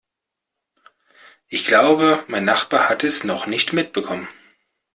Ich 1.47 1.67
glaube, 1.67 2.23
mein 2.27 2.43
Nachbar 2.43 2.89
hat 2.89 3.03
es 3.03 3.23
noch 3.23 3.45
nicht 3.45 3.71
mitbekommen. 3.71 4.27